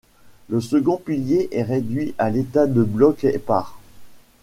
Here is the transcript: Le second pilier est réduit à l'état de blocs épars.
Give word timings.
Le 0.49 0.59
second 0.61 0.97
pilier 0.97 1.47
est 1.51 1.61
réduit 1.61 2.15
à 2.17 2.31
l'état 2.31 2.65
de 2.65 2.81
blocs 2.83 3.23
épars. 3.23 3.77